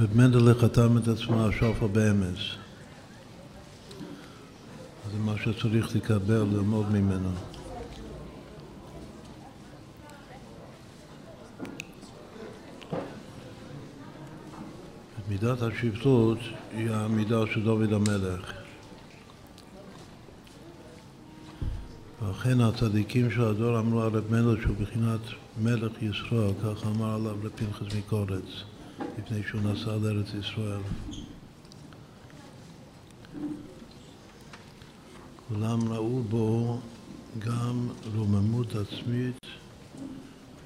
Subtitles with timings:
[0.00, 2.38] רב מנדלה חתם את עצמו השופר באמץ.
[5.12, 7.30] זה מה שצריך לקבל, ללמוד ממנו.
[15.28, 16.38] מידת השפטות
[16.72, 18.52] היא המידה של דוד המלך.
[22.22, 25.20] ואכן הצדיקים של הדור אמרו על רב מלך שהוא בחינת
[25.62, 28.64] מלך ישראל, כך אמר עליו לפנחס מקורץ,
[29.18, 30.80] לפני שהוא נסע לארץ ישראל.
[35.48, 36.80] כולם ראו בו
[37.38, 39.46] גם רוממות עצמית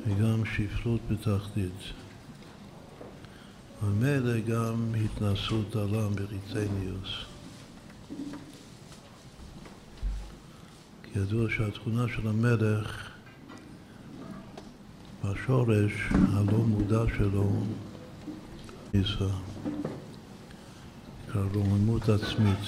[0.06, 1.92] וגם שפלות בתחתית.
[3.82, 7.10] ומילא גם התנסות עולם בריצניוס.
[11.02, 13.10] כי ידוע שהתכונה של המלך
[15.24, 17.62] בשורש הלא מודע שלו
[18.94, 19.24] ניסה,
[21.28, 22.64] נקרא רוממות עצמית.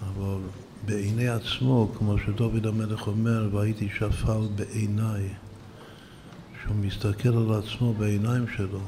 [0.00, 0.38] אבל
[0.84, 5.28] בעיני עצמו, כמו שדוד המלך אומר, והייתי שפל בעיניי,
[6.62, 8.80] שהוא מסתכל על עצמו בעיניים שלו,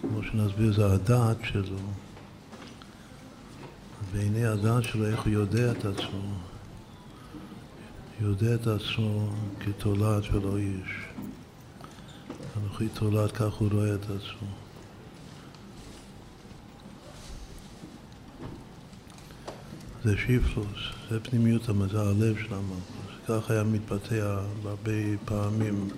[0.00, 1.78] כמו שנסביר, זה הדעת שלו.
[4.12, 6.34] בעיני הדעת שלו, איך הוא יודע את עצמו.
[8.20, 11.06] יודע את עצמו כתולעת ולא איש.
[12.56, 14.48] אנוכי תולעת, כך הוא רואה את עצמו.
[20.04, 20.66] זה שיפלוס,
[21.10, 23.12] זה פנימיות, זה הלב של המלכוס.
[23.28, 24.14] כך היה מתבטא
[24.64, 24.92] הרבה
[25.24, 25.88] פעמים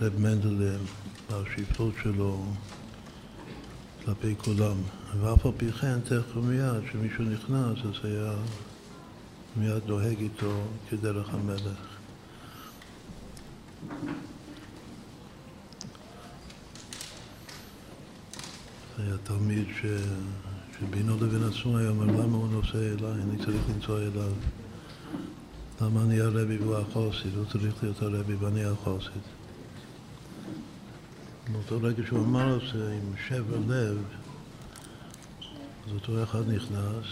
[0.00, 0.80] רב מנדלם
[1.30, 2.44] בשיפלות שלו
[4.04, 4.76] כלפי כולם.
[5.20, 8.32] ואף על פי כן, תכף מיד, כשמישהו נכנס, אז היה
[9.56, 11.92] מיד נוהג איתו כדרך המלך.
[18.98, 19.86] היה תלמיד ש...
[20.80, 23.22] שבינו לבין עצמו היה אומר, למה הוא נוסע אליי?
[23.22, 24.32] אני צריך לנסוע אליו.
[25.80, 27.34] למה אני הרבי והוא החוסית?
[27.36, 29.22] הוא צריך להיות הרבי ואני החוסית.
[31.52, 33.98] באותו רגע שהוא אמר את זה עם שבר לב,
[35.86, 37.06] אז אותו אחד נכנס,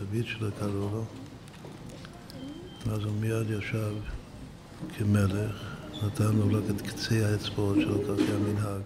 [0.00, 1.04] רבית שלו קראו לו,
[2.86, 3.94] ואז הוא מיד ישב
[4.98, 5.56] כמלך,
[6.04, 8.78] נתן לו רק את קצה האצבעות שלו, כך היה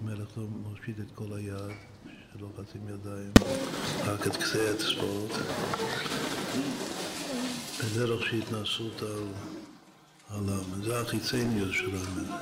[0.00, 1.76] שמלך לא מושיט את כל היד,
[2.32, 3.32] שלוחצים ידיים,
[4.06, 5.30] רק את קצה האצבעות,
[7.78, 9.28] בדרך של התנסות על
[10.30, 10.64] עליו.
[10.84, 12.34] זה החיצניוס של המלך.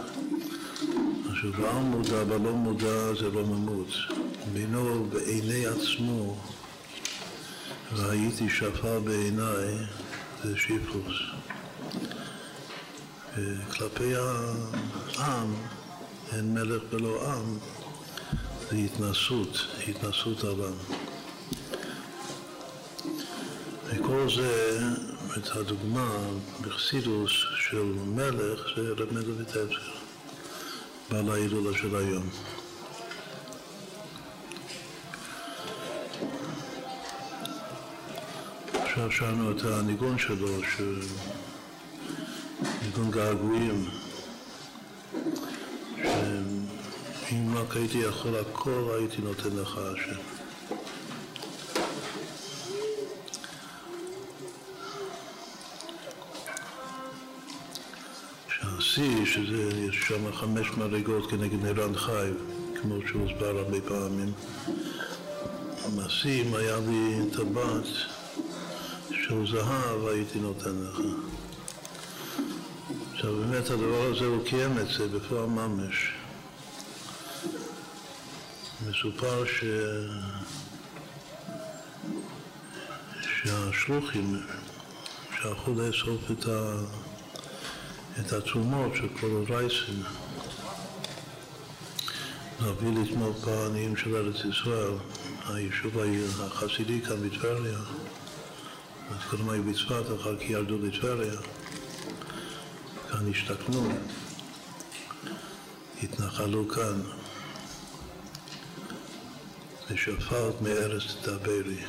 [1.31, 3.89] עכשיו, בעל מודע, בלא מודע זה לא ממוץ.
[4.53, 6.37] בינו ובעיני עצמו,
[7.93, 9.75] והייתי שפר בעיניי,
[10.45, 11.15] זה שיפוס.
[13.71, 15.55] כלפי העם,
[16.33, 17.59] אין מלך ולא עם,
[18.71, 20.75] זה התנסות, התנסות עליו.
[23.85, 24.81] וכל זה,
[25.37, 26.17] את הדוגמה
[26.61, 29.91] בחסידוס של מלך, זה רב מנדל ויטבסקי,
[31.11, 32.29] בעל ההילולה של היום.
[38.73, 40.49] עכשיו שאלנו את הניגון שלו,
[42.83, 44.06] ניגון געגועים,
[47.29, 50.21] שאם רק הייתי יכול הכל הייתי נותן לך השם.
[58.49, 62.31] שהשיא, שזה, יש שם חמש מדרגות כנגד נירן חי,
[62.83, 64.33] כמו שהוסבר הרבה פעמים.
[66.27, 67.85] אם היה לי טבעת
[69.11, 71.01] של זהב, הייתי נותן לך.
[73.13, 76.13] עכשיו באמת הדבר הזה הוא קיים את זה בפועל ממש.
[78.85, 79.65] מסופר ש...
[83.23, 84.41] שהשלוחים
[85.37, 86.77] שהלכו לאסוף את, ה...
[88.21, 90.03] את התרומות של כל הרייסים
[92.61, 94.93] להביא לתמוך בעניים של ארץ ישראל,
[95.49, 95.93] היישוב
[96.41, 97.79] החסידי כאן בטבריה.
[99.31, 101.41] קודם היו בצפת, אחר כך ירדו לטבריה.
[103.11, 103.89] כאן השתכנו,
[106.03, 107.26] התנחלו כאן.
[109.91, 111.85] ושפט מארץ תדברי.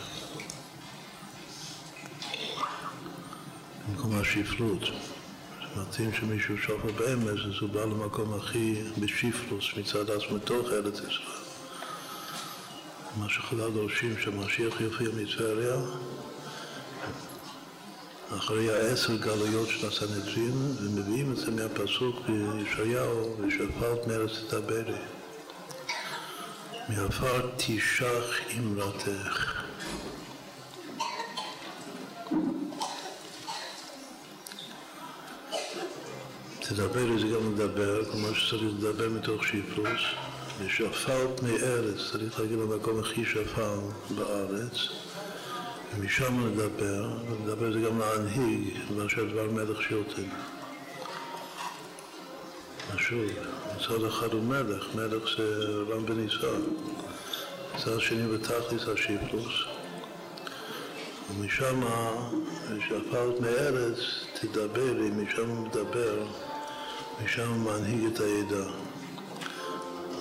[3.87, 4.81] במקום השפלות.
[5.75, 11.37] מתאים שמישהו שופר באמץ, אז הוא בא למקום הכי בשפלוס מצד עצמו מתוך ארץ ישראל.
[13.17, 15.75] מה שחז"ל דורשים שהמשיח יופיע מטבריה
[18.37, 25.16] אחרי העשר גלויות של הסנהדרין, ומביאים את זה מהפסוק בישעיהו, ושפלת מארץ תדברי.
[26.89, 29.63] מעפר תשח אמרתך.
[36.59, 40.01] תדבר זה גם לדבר, כלומר שצריך לדבר מתוך שיפוס,
[40.59, 43.79] ושפלת מארץ, צריך להגיד למקום הכי שפל
[44.15, 44.77] בארץ,
[45.95, 50.56] ומשם לדבר, ולדבר זה גם להנהיג, מאשר דבר מלך שילטן.
[53.09, 53.21] שוב,
[53.75, 56.61] מצד אחד הוא מלך, מלך זה רם בניסן,
[57.75, 59.53] מצד שני בתכלית השיפלוס,
[61.29, 61.81] ומשם,
[62.87, 63.97] שפלת מארץ,
[64.41, 66.25] תדברי, משם מדבר,
[67.23, 68.69] משם מנהיג את העדה.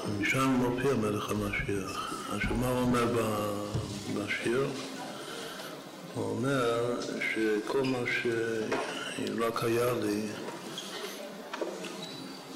[0.08, 2.14] ומשם מופיע מלך המשיח.
[2.32, 3.06] עכשיו מה הוא אומר
[4.16, 4.66] בשיר?
[6.14, 7.00] הוא אומר
[7.34, 10.22] שכל מה שרק היה לי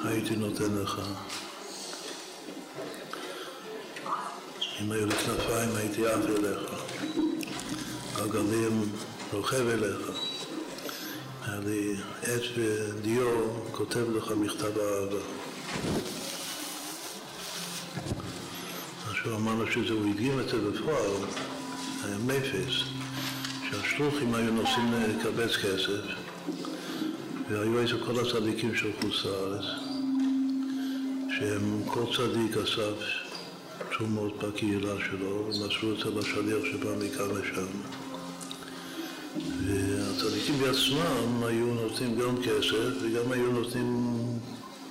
[0.04, 1.00] הייתי נותן לך.
[4.80, 6.60] אם היו לי כנפיים הייתי עף אליך,
[8.16, 8.92] גלגלים
[9.32, 10.10] רוכב אליך.
[11.46, 13.26] היה לי עץ ודיו,
[13.72, 15.20] כותב לך מכתב אהבה.
[19.10, 21.10] עכשיו אמרנו שזה, הוא הדגים את זה בפועל,
[22.04, 22.74] היה מפס,
[23.70, 26.02] שהשלוחים היו נוסעים לקבץ כסף,
[27.50, 29.64] והיו איזה כל הצדיקים של חוץ לארץ,
[31.40, 32.94] שהם, כל צדיק אסף
[33.96, 37.66] תרומות בקהילה שלו, ומסרו את זה לשליח שבא מכאן לשם.
[39.66, 44.16] והצדיקים בעצמם היו נותנים גם כסף וגם היו נותנים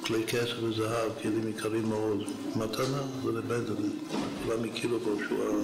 [0.02, 2.24] כלי כסף וזהב, כלים יקרים מאוד,
[2.56, 3.66] מתנה, זה לבד,
[4.44, 5.64] כולם הכירו בו שהוא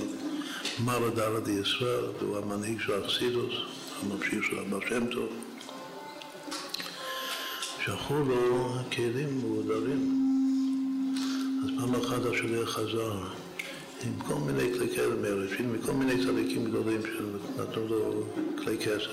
[0.80, 3.54] המרא דרא דישראל, והוא המנהיג של האכסידוס,
[4.02, 5.30] הממשיך של אבא שם טוב.
[7.86, 10.25] שלחו לו כלים מעודרים.
[11.76, 13.14] אז פעם אחת השליח חזר
[14.06, 18.24] עם כל מיני כלי כסף מרשים, מכל מיני צדיקים גדולים שנתנו לו
[18.64, 19.10] כלי כסף.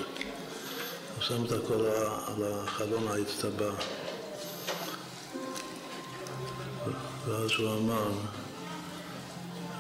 [1.14, 1.86] הוא שם את הכל
[2.26, 3.70] על החלון האצטבה.
[7.26, 8.10] ואז הוא אמר,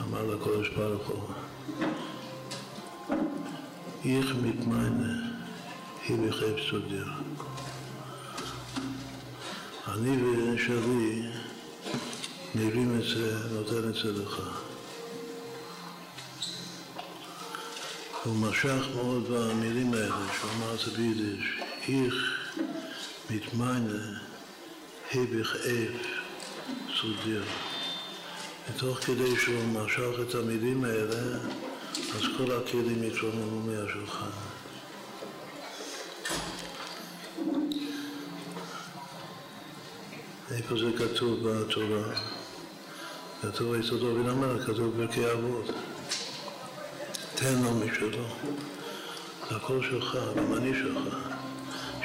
[0.00, 1.28] אמר לקודש ברוך הוא,
[4.04, 5.14] איך מתמיינה
[6.08, 7.06] היא בחייב סודיר.
[9.88, 11.22] אני ושלי
[12.54, 14.40] נראים את זה, נותן את זה לך.
[18.24, 22.14] הוא משך מאוד במילים האלה, שהוא אמר את זה ביידיש, איך
[23.30, 24.18] מתמיינה
[25.10, 25.92] היבך אב
[27.00, 27.44] סודיר.
[28.68, 31.38] ותוך כדי שהוא משך את המילים האלה,
[32.14, 34.30] אז כל הכלים יתרוממו מהשולחן.
[40.50, 42.31] איפה זה כתוב בתורה?
[43.42, 45.70] כתוב יסודו בן המלך, כתוב בפרקי אבות.
[47.34, 48.24] תן לו משלו.
[49.50, 51.16] זה הכל שלך, גם אני שלך.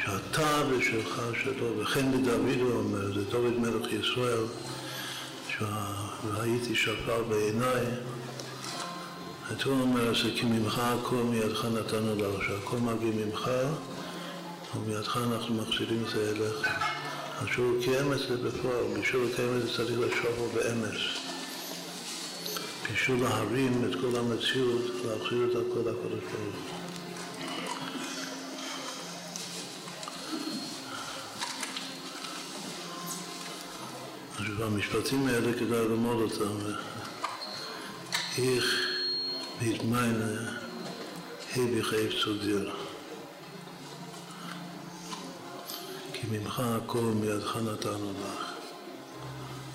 [0.04, 4.44] שאתה ושלך שלו, וכן בדוד הוא אומר, זה דוד מלך ישראל,
[6.32, 7.86] והייתי שפר בעיניי,
[9.66, 13.50] הוא אומר, זה כי ממך הכל מידך נתנו לך, שהכל מגיע ממך,
[14.76, 16.68] ומידך אנחנו מחזירים את זה אליך.
[17.42, 21.27] אז שהוא קיים את זה בפועל, בשביל לקיים את זה צריך לשאול באמץ.
[22.94, 26.88] בשביל להרים את כל המציאות, להחזיר את הכל לקודש ברוך הוא.
[34.40, 36.58] אז המשפטים האלה כדאי ללמוד אותם.
[38.38, 38.66] איך
[39.62, 40.58] מתמיינה
[41.56, 42.72] היא בחייב סודיר.
[46.14, 48.47] כי ממך הכל מידך נתנו לך.